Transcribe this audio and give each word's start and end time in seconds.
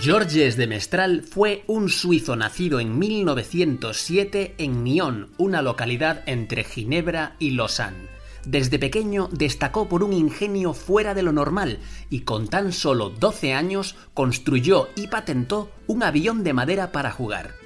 Georges 0.00 0.56
de 0.56 0.66
Mestral 0.66 1.22
fue 1.22 1.62
un 1.66 1.90
suizo 1.90 2.34
nacido 2.34 2.80
en 2.80 2.98
1907 2.98 4.54
en 4.56 4.82
Nyon, 4.82 5.28
una 5.36 5.60
localidad 5.60 6.22
entre 6.24 6.64
Ginebra 6.64 7.36
y 7.38 7.50
Lausanne. 7.50 8.08
Desde 8.46 8.78
pequeño 8.78 9.28
destacó 9.30 9.90
por 9.90 10.02
un 10.02 10.14
ingenio 10.14 10.72
fuera 10.72 11.12
de 11.12 11.22
lo 11.22 11.32
normal 11.32 11.80
y 12.08 12.20
con 12.20 12.48
tan 12.48 12.72
solo 12.72 13.10
12 13.10 13.52
años 13.52 13.94
construyó 14.14 14.88
y 14.96 15.08
patentó 15.08 15.70
un 15.86 16.02
avión 16.02 16.44
de 16.44 16.54
madera 16.54 16.92
para 16.92 17.10
jugar. 17.10 17.59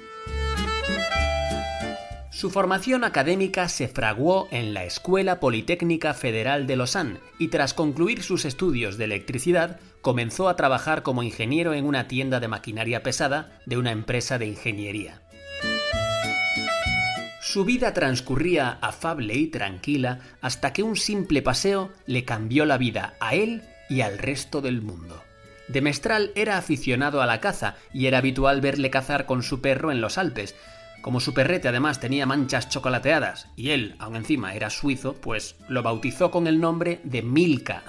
Su 2.35 2.49
formación 2.49 3.05
académica 3.05 3.69
se 3.69 3.87
fraguó 3.87 4.49
en 4.51 4.73
la 4.73 4.83
Escuela 4.83 5.39
Politécnica 5.39 6.13
Federal 6.13 6.67
de 6.67 6.75
Lausanne 6.75 7.19
y 7.39 7.47
tras 7.47 7.73
concluir 7.73 8.23
sus 8.23 8.43
estudios 8.43 8.97
de 8.97 9.05
electricidad 9.05 9.79
comenzó 10.01 10.49
a 10.49 10.57
trabajar 10.57 11.01
como 11.01 11.23
ingeniero 11.23 11.73
en 11.73 11.85
una 11.85 12.09
tienda 12.09 12.41
de 12.41 12.49
maquinaria 12.49 13.03
pesada 13.03 13.57
de 13.65 13.77
una 13.77 13.93
empresa 13.93 14.37
de 14.37 14.47
ingeniería. 14.47 15.21
Su 17.39 17.63
vida 17.63 17.93
transcurría 17.93 18.79
afable 18.81 19.35
y 19.35 19.47
tranquila 19.47 20.19
hasta 20.41 20.73
que 20.73 20.83
un 20.83 20.97
simple 20.97 21.41
paseo 21.41 21.93
le 22.05 22.25
cambió 22.25 22.65
la 22.65 22.77
vida 22.77 23.13
a 23.21 23.33
él 23.33 23.61
y 23.87 24.01
al 24.01 24.17
resto 24.17 24.59
del 24.59 24.81
mundo. 24.81 25.23
De 25.69 25.79
Mestral 25.79 26.33
era 26.35 26.57
aficionado 26.57 27.21
a 27.21 27.27
la 27.27 27.39
caza 27.39 27.77
y 27.93 28.07
era 28.07 28.17
habitual 28.17 28.59
verle 28.59 28.89
cazar 28.89 29.25
con 29.25 29.41
su 29.41 29.61
perro 29.61 29.89
en 29.89 30.01
los 30.01 30.17
Alpes, 30.17 30.53
como 31.05 31.19
su 31.19 31.35
perrete 31.35 31.67
además 31.67 31.99
tenía 31.99 32.25
manchas 32.25 32.67
chocolateadas 32.67 33.47
y 33.55 33.69
él, 33.69 33.95
aún 33.99 34.15
encima, 34.15 34.55
era 34.55 34.71
suizo, 34.71 35.13
pues 35.13 35.55
lo 35.67 35.83
bautizó 35.83 36.31
con 36.31 36.47
el 36.47 36.59
nombre 36.59 36.99
de 37.03 37.21
Milka, 37.21 37.83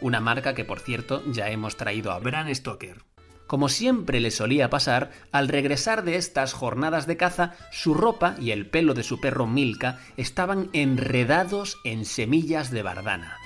una 0.00 0.18
marca 0.18 0.54
que 0.54 0.64
por 0.64 0.80
cierto 0.80 1.22
ya 1.30 1.50
hemos 1.50 1.76
traído 1.76 2.10
a 2.10 2.18
Bran 2.20 2.54
Stoker. 2.54 3.02
Como 3.46 3.68
siempre 3.68 4.18
le 4.18 4.30
solía 4.30 4.70
pasar, 4.70 5.10
al 5.30 5.48
regresar 5.48 6.04
de 6.04 6.16
estas 6.16 6.54
jornadas 6.54 7.06
de 7.06 7.18
caza, 7.18 7.52
su 7.70 7.92
ropa 7.92 8.34
y 8.40 8.50
el 8.50 8.64
pelo 8.64 8.94
de 8.94 9.02
su 9.02 9.20
perro 9.20 9.46
Milka 9.46 9.98
estaban 10.16 10.70
enredados 10.72 11.76
en 11.84 12.06
semillas 12.06 12.70
de 12.70 12.82
bardana. 12.82 13.36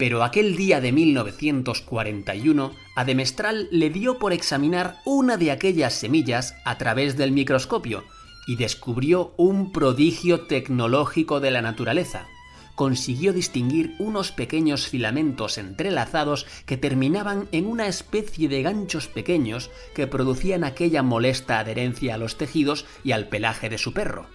Pero 0.00 0.24
aquel 0.24 0.56
día 0.56 0.80
de 0.80 0.92
1941, 0.92 2.72
a 2.96 3.04
Demestral 3.04 3.68
le 3.70 3.90
dio 3.90 4.18
por 4.18 4.32
examinar 4.32 4.96
una 5.04 5.36
de 5.36 5.50
aquellas 5.50 5.92
semillas 5.92 6.54
a 6.64 6.78
través 6.78 7.18
del 7.18 7.32
microscopio 7.32 8.04
y 8.46 8.56
descubrió 8.56 9.34
un 9.36 9.72
prodigio 9.72 10.46
tecnológico 10.46 11.38
de 11.40 11.50
la 11.50 11.60
naturaleza. 11.60 12.28
Consiguió 12.76 13.34
distinguir 13.34 13.94
unos 13.98 14.32
pequeños 14.32 14.88
filamentos 14.88 15.58
entrelazados 15.58 16.46
que 16.64 16.78
terminaban 16.78 17.46
en 17.52 17.66
una 17.66 17.86
especie 17.86 18.48
de 18.48 18.62
ganchos 18.62 19.06
pequeños 19.06 19.70
que 19.94 20.06
producían 20.06 20.64
aquella 20.64 21.02
molesta 21.02 21.58
adherencia 21.58 22.14
a 22.14 22.16
los 22.16 22.38
tejidos 22.38 22.86
y 23.04 23.12
al 23.12 23.28
pelaje 23.28 23.68
de 23.68 23.76
su 23.76 23.92
perro. 23.92 24.28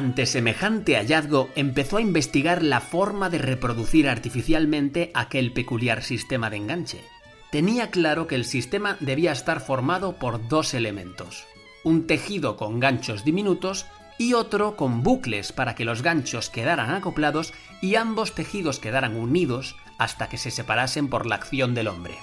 Ante 0.00 0.24
semejante 0.24 0.96
hallazgo, 0.96 1.50
empezó 1.56 1.98
a 1.98 2.00
investigar 2.00 2.62
la 2.62 2.80
forma 2.80 3.28
de 3.28 3.36
reproducir 3.36 4.08
artificialmente 4.08 5.10
aquel 5.12 5.52
peculiar 5.52 6.02
sistema 6.02 6.48
de 6.48 6.56
enganche. 6.56 7.04
Tenía 7.50 7.90
claro 7.90 8.26
que 8.26 8.34
el 8.34 8.46
sistema 8.46 8.96
debía 9.00 9.30
estar 9.30 9.60
formado 9.60 10.14
por 10.14 10.48
dos 10.48 10.72
elementos, 10.72 11.44
un 11.84 12.06
tejido 12.06 12.56
con 12.56 12.80
ganchos 12.80 13.26
diminutos 13.26 13.84
y 14.16 14.32
otro 14.32 14.74
con 14.74 15.02
bucles 15.02 15.52
para 15.52 15.74
que 15.74 15.84
los 15.84 16.00
ganchos 16.00 16.48
quedaran 16.48 16.92
acoplados 16.92 17.52
y 17.82 17.96
ambos 17.96 18.34
tejidos 18.34 18.78
quedaran 18.78 19.16
unidos 19.16 19.76
hasta 19.98 20.30
que 20.30 20.38
se 20.38 20.50
separasen 20.50 21.08
por 21.08 21.26
la 21.26 21.34
acción 21.34 21.74
del 21.74 21.88
hombre. 21.88 22.14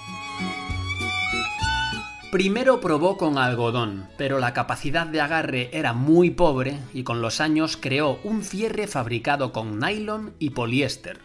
Primero 2.30 2.80
probó 2.80 3.16
con 3.16 3.38
algodón, 3.38 4.06
pero 4.18 4.38
la 4.38 4.52
capacidad 4.52 5.06
de 5.06 5.22
agarre 5.22 5.70
era 5.72 5.94
muy 5.94 6.28
pobre 6.28 6.78
y 6.92 7.02
con 7.02 7.22
los 7.22 7.40
años 7.40 7.78
creó 7.78 8.20
un 8.22 8.44
cierre 8.44 8.86
fabricado 8.86 9.50
con 9.50 9.78
nylon 9.78 10.34
y 10.38 10.50
poliéster. 10.50 11.20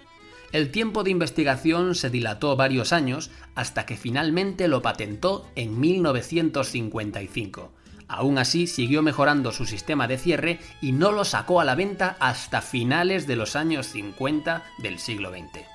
El 0.53 0.71
tiempo 0.71 1.03
de 1.03 1.11
investigación 1.11 1.95
se 1.95 2.09
dilató 2.09 2.55
varios 2.55 2.93
años 2.93 3.31
hasta 3.53 3.85
que 3.85 3.97
finalmente 3.97 4.69
lo 4.69 4.81
patentó 4.81 5.45
en 5.55 5.77
1955. 5.77 7.73
Aún 8.07 8.37
así, 8.37 8.65
siguió 8.65 9.01
mejorando 9.01 9.51
su 9.51 9.65
sistema 9.65 10.07
de 10.07 10.17
cierre 10.17 10.61
y 10.81 10.93
no 10.93 11.11
lo 11.11 11.25
sacó 11.25 11.59
a 11.59 11.65
la 11.65 11.75
venta 11.75 12.15
hasta 12.21 12.61
finales 12.61 13.27
de 13.27 13.35
los 13.35 13.57
años 13.57 13.87
50 13.87 14.63
del 14.77 14.99
siglo 14.99 15.31
XX. 15.31 15.72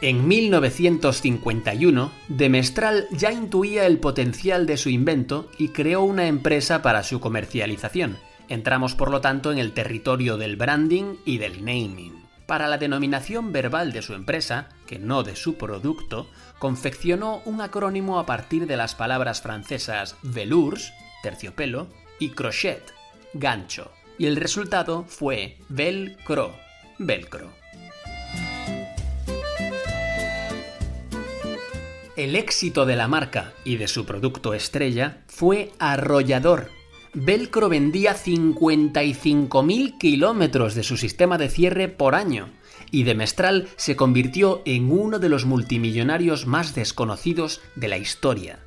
En 0.00 0.28
1951, 0.28 2.12
de 2.28 2.48
Mestral 2.48 3.08
ya 3.10 3.32
intuía 3.32 3.84
el 3.84 3.98
potencial 3.98 4.64
de 4.64 4.76
su 4.76 4.90
invento 4.90 5.50
y 5.58 5.70
creó 5.70 6.02
una 6.02 6.28
empresa 6.28 6.82
para 6.82 7.02
su 7.02 7.18
comercialización. 7.18 8.16
Entramos 8.48 8.94
por 8.94 9.10
lo 9.10 9.20
tanto 9.20 9.50
en 9.50 9.58
el 9.58 9.72
territorio 9.72 10.36
del 10.36 10.54
branding 10.54 11.16
y 11.24 11.38
del 11.38 11.64
naming. 11.64 12.24
Para 12.46 12.68
la 12.68 12.78
denominación 12.78 13.52
verbal 13.52 13.92
de 13.92 14.02
su 14.02 14.14
empresa, 14.14 14.68
que 14.86 15.00
no 15.00 15.24
de 15.24 15.34
su 15.34 15.56
producto, 15.56 16.30
confeccionó 16.60 17.42
un 17.44 17.60
acrónimo 17.60 18.20
a 18.20 18.26
partir 18.26 18.68
de 18.68 18.76
las 18.76 18.94
palabras 18.94 19.42
francesas 19.42 20.16
velours, 20.22 20.92
terciopelo, 21.24 21.88
y 22.20 22.30
crochet, 22.30 22.94
gancho, 23.34 23.90
y 24.16 24.26
el 24.26 24.36
resultado 24.36 25.04
fue 25.08 25.58
velcro, 25.68 26.54
velcro. 26.98 27.50
El 32.18 32.34
éxito 32.34 32.84
de 32.84 32.96
la 32.96 33.06
marca 33.06 33.52
y 33.64 33.76
de 33.76 33.86
su 33.86 34.04
producto 34.04 34.52
estrella 34.52 35.22
fue 35.28 35.70
arrollador. 35.78 36.68
Velcro 37.14 37.68
vendía 37.68 38.16
55.000 38.16 39.98
kilómetros 39.98 40.74
de 40.74 40.82
su 40.82 40.96
sistema 40.96 41.38
de 41.38 41.48
cierre 41.48 41.86
por 41.86 42.16
año 42.16 42.48
y 42.90 43.04
de 43.04 43.14
Mestral 43.14 43.68
se 43.76 43.94
convirtió 43.94 44.62
en 44.64 44.90
uno 44.90 45.20
de 45.20 45.28
los 45.28 45.44
multimillonarios 45.44 46.44
más 46.44 46.74
desconocidos 46.74 47.60
de 47.76 47.86
la 47.86 47.98
historia. 47.98 48.58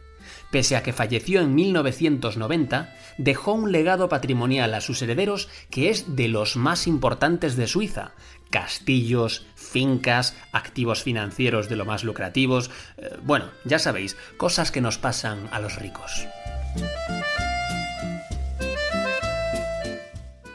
Pese 0.49 0.77
a 0.77 0.83
que 0.83 0.93
falleció 0.93 1.41
en 1.41 1.53
1990, 1.53 2.95
dejó 3.17 3.51
un 3.51 3.73
legado 3.73 4.07
patrimonial 4.07 4.73
a 4.73 4.79
sus 4.79 5.01
herederos 5.01 5.49
que 5.69 5.89
es 5.89 6.15
de 6.15 6.29
los 6.29 6.55
más 6.55 6.87
importantes 6.87 7.57
de 7.57 7.67
Suiza, 7.67 8.13
castillos, 8.51 9.47
fincas, 9.55 10.35
activos 10.51 11.01
financieros 11.01 11.69
de 11.69 11.77
lo 11.77 11.85
más 11.85 12.03
lucrativos, 12.03 12.69
eh, 12.97 13.17
bueno, 13.23 13.45
ya 13.65 13.79
sabéis, 13.79 14.15
cosas 14.37 14.71
que 14.71 14.81
nos 14.81 14.99
pasan 14.99 15.49
a 15.51 15.59
los 15.59 15.77
ricos. 15.77 16.27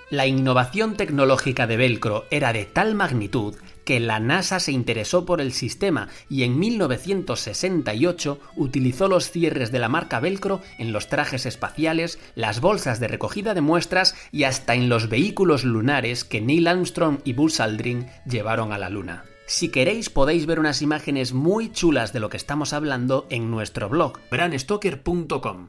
La 0.09 0.27
innovación 0.27 0.97
tecnológica 0.97 1.67
de 1.67 1.77
Velcro 1.77 2.27
era 2.31 2.53
de 2.53 2.65
tal 2.65 2.95
magnitud 2.95 3.57
que 3.87 4.01
la 4.01 4.21
NASA 4.21 4.61
se 4.61 4.73
interesó 4.73 5.25
por 5.25 5.41
el 5.41 5.53
sistema 5.53 6.09
y 6.29 6.43
en 6.43 6.59
1968 6.59 8.41
utilizó 8.57 9.09
los 9.09 9.31
cierres 9.31 9.71
de 9.71 9.79
la 9.79 9.89
marca 9.89 10.21
Velcro 10.21 10.61
en 10.77 10.93
los 10.93 11.09
trajes 11.09 11.47
espaciales, 11.47 12.19
las 12.35 12.61
bolsas 12.61 13.01
de 13.01 13.09
recogida 13.09 13.55
de 13.55 13.61
muestras 13.63 14.15
y 14.33 14.43
hasta 14.43 14.75
en 14.75 14.91
los 14.91 15.09
vehículos 15.09 15.65
lunares 15.65 16.25
que 16.25 16.41
Neil 16.41 16.67
Armstrong 16.67 17.21
y 17.25 17.33
Buzz 17.33 17.61
Aldrin 17.61 18.09
llevaron 18.27 18.73
a 18.73 18.79
la 18.79 18.91
Luna. 18.91 19.25
Si 19.47 19.69
queréis 19.69 20.11
podéis 20.11 20.47
ver 20.47 20.59
unas 20.59 20.83
imágenes 20.83 21.33
muy 21.33 21.71
chulas 21.71 22.13
de 22.13 22.19
lo 22.19 22.29
que 22.29 22.37
estamos 22.37 22.73
hablando 22.73 23.29
en 23.31 23.53
nuestro 23.53 23.89
blog, 23.89 24.19
branstoker.com. 24.31 25.69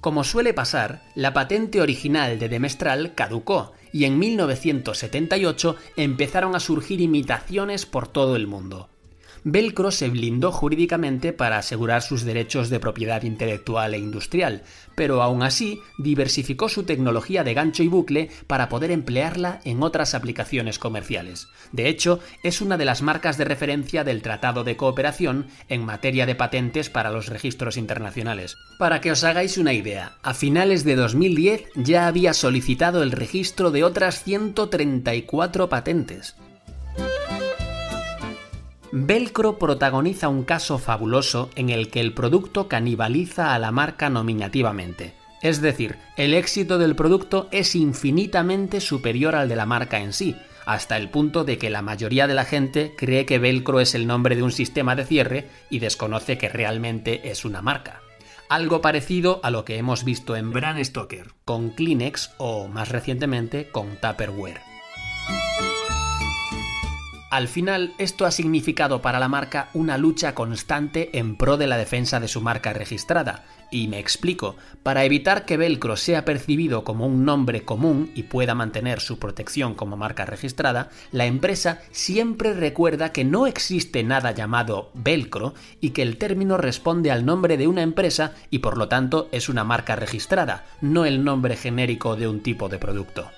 Como 0.00 0.22
suele 0.22 0.54
pasar, 0.54 1.02
la 1.16 1.32
patente 1.32 1.80
original 1.80 2.38
de 2.38 2.48
Demestral 2.48 3.14
caducó 3.14 3.72
y 3.94 4.06
en 4.06 4.18
1978 4.18 5.76
empezaron 5.96 6.56
a 6.56 6.60
surgir 6.60 7.00
imitaciones 7.00 7.86
por 7.86 8.08
todo 8.08 8.34
el 8.34 8.48
mundo. 8.48 8.88
Velcro 9.46 9.90
se 9.90 10.08
blindó 10.08 10.50
jurídicamente 10.52 11.34
para 11.34 11.58
asegurar 11.58 12.00
sus 12.00 12.24
derechos 12.24 12.70
de 12.70 12.80
propiedad 12.80 13.22
intelectual 13.24 13.92
e 13.92 13.98
industrial, 13.98 14.62
pero 14.94 15.22
aún 15.22 15.42
así 15.42 15.80
diversificó 15.98 16.70
su 16.70 16.84
tecnología 16.84 17.44
de 17.44 17.52
gancho 17.52 17.82
y 17.82 17.88
bucle 17.88 18.30
para 18.46 18.70
poder 18.70 18.90
emplearla 18.90 19.60
en 19.64 19.82
otras 19.82 20.14
aplicaciones 20.14 20.78
comerciales. 20.78 21.48
De 21.72 21.88
hecho, 21.90 22.20
es 22.42 22.62
una 22.62 22.78
de 22.78 22.86
las 22.86 23.02
marcas 23.02 23.36
de 23.36 23.44
referencia 23.44 24.02
del 24.02 24.22
Tratado 24.22 24.64
de 24.64 24.78
Cooperación 24.78 25.48
en 25.68 25.84
materia 25.84 26.24
de 26.24 26.34
patentes 26.34 26.88
para 26.88 27.10
los 27.10 27.26
registros 27.26 27.76
internacionales. 27.76 28.56
Para 28.78 29.02
que 29.02 29.12
os 29.12 29.24
hagáis 29.24 29.58
una 29.58 29.74
idea, 29.74 30.16
a 30.22 30.32
finales 30.32 30.84
de 30.84 30.96
2010 30.96 31.64
ya 31.76 32.06
había 32.06 32.32
solicitado 32.32 33.02
el 33.02 33.12
registro 33.12 33.70
de 33.70 33.84
otras 33.84 34.24
134 34.24 35.68
patentes. 35.68 36.34
Velcro 38.96 39.58
protagoniza 39.58 40.28
un 40.28 40.44
caso 40.44 40.78
fabuloso 40.78 41.50
en 41.56 41.68
el 41.68 41.90
que 41.90 41.98
el 41.98 42.14
producto 42.14 42.68
canibaliza 42.68 43.52
a 43.52 43.58
la 43.58 43.72
marca 43.72 44.08
nominativamente. 44.08 45.14
Es 45.42 45.60
decir, 45.60 45.98
el 46.16 46.32
éxito 46.32 46.78
del 46.78 46.94
producto 46.94 47.48
es 47.50 47.74
infinitamente 47.74 48.80
superior 48.80 49.34
al 49.34 49.48
de 49.48 49.56
la 49.56 49.66
marca 49.66 49.98
en 49.98 50.12
sí, 50.12 50.36
hasta 50.64 50.96
el 50.96 51.10
punto 51.10 51.42
de 51.42 51.58
que 51.58 51.70
la 51.70 51.82
mayoría 51.82 52.28
de 52.28 52.34
la 52.34 52.44
gente 52.44 52.94
cree 52.96 53.26
que 53.26 53.40
Velcro 53.40 53.80
es 53.80 53.96
el 53.96 54.06
nombre 54.06 54.36
de 54.36 54.44
un 54.44 54.52
sistema 54.52 54.94
de 54.94 55.04
cierre 55.04 55.48
y 55.70 55.80
desconoce 55.80 56.38
que 56.38 56.48
realmente 56.48 57.28
es 57.32 57.44
una 57.44 57.62
marca. 57.62 58.00
Algo 58.48 58.80
parecido 58.80 59.40
a 59.42 59.50
lo 59.50 59.64
que 59.64 59.76
hemos 59.76 60.04
visto 60.04 60.36
en 60.36 60.52
Bran 60.52 60.82
Stoker, 60.84 61.32
con 61.44 61.70
Kleenex 61.70 62.30
o 62.38 62.68
más 62.68 62.90
recientemente 62.90 63.70
con 63.72 63.96
Tupperware. 63.96 64.60
Al 67.34 67.48
final, 67.48 67.94
esto 67.98 68.26
ha 68.26 68.30
significado 68.30 69.02
para 69.02 69.18
la 69.18 69.26
marca 69.26 69.68
una 69.74 69.98
lucha 69.98 70.36
constante 70.36 71.18
en 71.18 71.34
pro 71.34 71.56
de 71.56 71.66
la 71.66 71.76
defensa 71.76 72.20
de 72.20 72.28
su 72.28 72.40
marca 72.40 72.72
registrada. 72.72 73.42
Y 73.72 73.88
me 73.88 73.98
explico, 73.98 74.54
para 74.84 75.04
evitar 75.04 75.44
que 75.44 75.56
Velcro 75.56 75.96
sea 75.96 76.24
percibido 76.24 76.84
como 76.84 77.08
un 77.08 77.24
nombre 77.24 77.64
común 77.64 78.12
y 78.14 78.22
pueda 78.22 78.54
mantener 78.54 79.00
su 79.00 79.18
protección 79.18 79.74
como 79.74 79.96
marca 79.96 80.24
registrada, 80.24 80.90
la 81.10 81.26
empresa 81.26 81.80
siempre 81.90 82.52
recuerda 82.52 83.10
que 83.10 83.24
no 83.24 83.48
existe 83.48 84.04
nada 84.04 84.30
llamado 84.30 84.92
Velcro 84.94 85.54
y 85.80 85.90
que 85.90 86.02
el 86.02 86.18
término 86.18 86.56
responde 86.56 87.10
al 87.10 87.26
nombre 87.26 87.56
de 87.56 87.66
una 87.66 87.82
empresa 87.82 88.34
y 88.48 88.60
por 88.60 88.78
lo 88.78 88.86
tanto 88.86 89.28
es 89.32 89.48
una 89.48 89.64
marca 89.64 89.96
registrada, 89.96 90.66
no 90.80 91.04
el 91.04 91.24
nombre 91.24 91.56
genérico 91.56 92.14
de 92.14 92.28
un 92.28 92.44
tipo 92.44 92.68
de 92.68 92.78
producto. 92.78 93.28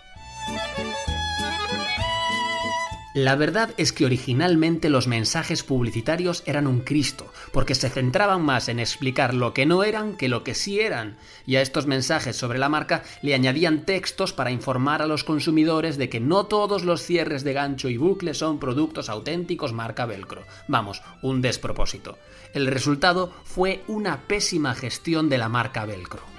La 3.16 3.34
verdad 3.34 3.70
es 3.78 3.94
que 3.94 4.04
originalmente 4.04 4.90
los 4.90 5.06
mensajes 5.06 5.62
publicitarios 5.62 6.42
eran 6.44 6.66
un 6.66 6.80
Cristo, 6.80 7.32
porque 7.50 7.74
se 7.74 7.88
centraban 7.88 8.42
más 8.42 8.68
en 8.68 8.78
explicar 8.78 9.32
lo 9.32 9.54
que 9.54 9.64
no 9.64 9.84
eran 9.84 10.18
que 10.18 10.28
lo 10.28 10.44
que 10.44 10.54
sí 10.54 10.80
eran, 10.80 11.16
y 11.46 11.56
a 11.56 11.62
estos 11.62 11.86
mensajes 11.86 12.36
sobre 12.36 12.58
la 12.58 12.68
marca 12.68 13.04
le 13.22 13.32
añadían 13.32 13.86
textos 13.86 14.34
para 14.34 14.50
informar 14.50 15.00
a 15.00 15.06
los 15.06 15.24
consumidores 15.24 15.96
de 15.96 16.10
que 16.10 16.20
no 16.20 16.44
todos 16.44 16.84
los 16.84 17.00
cierres 17.00 17.42
de 17.42 17.54
gancho 17.54 17.88
y 17.88 17.96
bucle 17.96 18.34
son 18.34 18.58
productos 18.58 19.08
auténticos 19.08 19.72
marca 19.72 20.04
Velcro. 20.04 20.42
Vamos, 20.68 21.00
un 21.22 21.40
despropósito. 21.40 22.18
El 22.52 22.66
resultado 22.66 23.32
fue 23.44 23.82
una 23.86 24.26
pésima 24.26 24.74
gestión 24.74 25.30
de 25.30 25.38
la 25.38 25.48
marca 25.48 25.86
Velcro. 25.86 26.35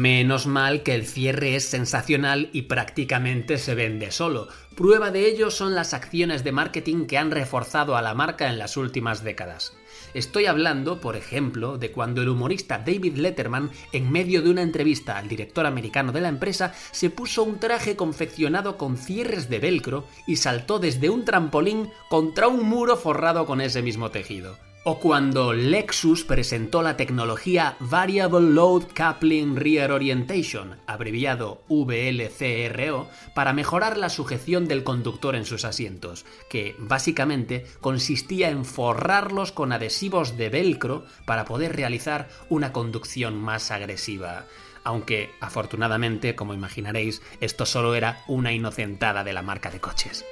Menos 0.00 0.46
mal 0.46 0.82
que 0.82 0.94
el 0.94 1.06
cierre 1.06 1.56
es 1.56 1.66
sensacional 1.66 2.48
y 2.54 2.62
prácticamente 2.62 3.58
se 3.58 3.74
vende 3.74 4.10
solo. 4.12 4.48
Prueba 4.74 5.10
de 5.10 5.26
ello 5.26 5.50
son 5.50 5.74
las 5.74 5.92
acciones 5.92 6.42
de 6.42 6.52
marketing 6.52 7.04
que 7.04 7.18
han 7.18 7.30
reforzado 7.30 7.98
a 7.98 8.00
la 8.00 8.14
marca 8.14 8.48
en 8.48 8.58
las 8.58 8.78
últimas 8.78 9.22
décadas. 9.22 9.76
Estoy 10.14 10.46
hablando, 10.46 11.02
por 11.02 11.16
ejemplo, 11.16 11.76
de 11.76 11.92
cuando 11.92 12.22
el 12.22 12.30
humorista 12.30 12.78
David 12.78 13.18
Letterman, 13.18 13.72
en 13.92 14.10
medio 14.10 14.40
de 14.40 14.48
una 14.48 14.62
entrevista 14.62 15.18
al 15.18 15.28
director 15.28 15.66
americano 15.66 16.12
de 16.12 16.22
la 16.22 16.28
empresa, 16.28 16.72
se 16.92 17.10
puso 17.10 17.42
un 17.42 17.60
traje 17.60 17.94
confeccionado 17.94 18.78
con 18.78 18.96
cierres 18.96 19.50
de 19.50 19.58
velcro 19.58 20.06
y 20.26 20.36
saltó 20.36 20.78
desde 20.78 21.10
un 21.10 21.26
trampolín 21.26 21.90
contra 22.08 22.48
un 22.48 22.66
muro 22.66 22.96
forrado 22.96 23.44
con 23.44 23.60
ese 23.60 23.82
mismo 23.82 24.10
tejido. 24.10 24.56
O 24.82 24.98
cuando 24.98 25.52
Lexus 25.52 26.24
presentó 26.24 26.80
la 26.80 26.96
tecnología 26.96 27.76
Variable 27.80 28.54
Load 28.54 28.84
Coupling 28.96 29.56
Rear 29.56 29.92
Orientation, 29.92 30.78
abreviado 30.86 31.62
VLCRO, 31.68 33.06
para 33.34 33.52
mejorar 33.52 33.98
la 33.98 34.08
sujeción 34.08 34.66
del 34.66 34.82
conductor 34.82 35.34
en 35.34 35.44
sus 35.44 35.66
asientos, 35.66 36.24
que 36.48 36.76
básicamente 36.78 37.66
consistía 37.82 38.48
en 38.48 38.64
forrarlos 38.64 39.52
con 39.52 39.72
adhesivos 39.72 40.38
de 40.38 40.48
velcro 40.48 41.04
para 41.26 41.44
poder 41.44 41.76
realizar 41.76 42.30
una 42.48 42.72
conducción 42.72 43.36
más 43.36 43.70
agresiva. 43.70 44.46
Aunque, 44.82 45.28
afortunadamente, 45.40 46.34
como 46.34 46.54
imaginaréis, 46.54 47.20
esto 47.42 47.66
solo 47.66 47.94
era 47.94 48.24
una 48.28 48.54
inocentada 48.54 49.24
de 49.24 49.34
la 49.34 49.42
marca 49.42 49.70
de 49.70 49.80
coches. 49.80 50.24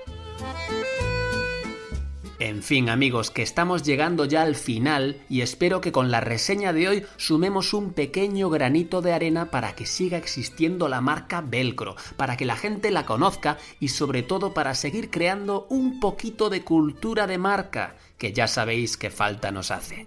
En 2.41 2.63
fin 2.63 2.89
amigos, 2.89 3.33
que 3.33 3.43
estamos 3.43 3.83
llegando 3.83 4.25
ya 4.25 4.43
al 4.43 4.55
final 4.55 5.21
y 5.29 5.41
espero 5.41 5.81
que 5.81 5.91
con 5.91 6.13
la 6.13 6.21
reseña 6.21 6.73
de 6.73 6.89
hoy 6.89 7.07
sumemos 7.17 7.75
un 7.75 7.93
pequeño 7.93 8.49
granito 8.49 9.03
de 9.03 9.13
arena 9.13 9.51
para 9.51 9.75
que 9.75 9.87
siga 9.87 10.19
existiendo 10.19 10.89
la 10.89 11.01
marca 11.01 11.41
Velcro, 11.41 11.97
para 12.17 12.37
que 12.37 12.45
la 12.45 12.55
gente 12.55 12.93
la 12.93 13.07
conozca 13.07 13.59
y 13.81 13.89
sobre 13.89 14.23
todo 14.23 14.55
para 14.55 14.77
seguir 14.77 15.11
creando 15.11 15.67
un 15.69 15.99
poquito 15.99 16.49
de 16.49 16.63
cultura 16.63 17.27
de 17.27 17.39
marca, 17.39 17.97
que 18.19 18.33
ya 18.33 18.47
sabéis 18.47 18.97
que 18.97 19.11
falta 19.11 19.51
nos 19.51 19.73
hace. 19.73 20.07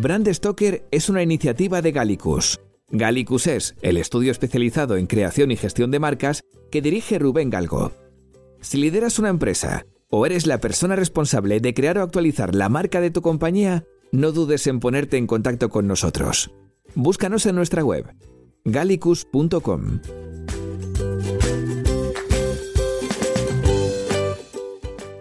Brand 0.00 0.32
Stoker 0.32 0.86
es 0.90 1.10
una 1.10 1.22
iniciativa 1.22 1.82
de 1.82 1.92
Gallicus. 1.92 2.58
Gallicus 2.88 3.46
es 3.46 3.74
el 3.82 3.98
estudio 3.98 4.32
especializado 4.32 4.96
en 4.96 5.06
creación 5.06 5.50
y 5.50 5.56
gestión 5.56 5.90
de 5.90 5.98
marcas 5.98 6.42
que 6.70 6.80
dirige 6.80 7.18
Rubén 7.18 7.50
Galgo. 7.50 7.92
Si 8.62 8.78
lideras 8.78 9.18
una 9.18 9.28
empresa 9.28 9.84
o 10.08 10.24
eres 10.24 10.46
la 10.46 10.58
persona 10.58 10.96
responsable 10.96 11.60
de 11.60 11.74
crear 11.74 11.98
o 11.98 12.02
actualizar 12.02 12.54
la 12.54 12.70
marca 12.70 13.02
de 13.02 13.10
tu 13.10 13.20
compañía, 13.20 13.84
no 14.10 14.32
dudes 14.32 14.66
en 14.68 14.80
ponerte 14.80 15.18
en 15.18 15.26
contacto 15.26 15.68
con 15.68 15.86
nosotros. 15.86 16.50
Búscanos 16.94 17.44
en 17.44 17.56
nuestra 17.56 17.84
web 17.84 18.06
gallicus.com. 18.64 20.00